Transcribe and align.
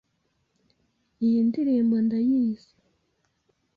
Iyi 1.25 1.39
ndirimbo 1.47 1.95
ndayizi. 2.05 2.71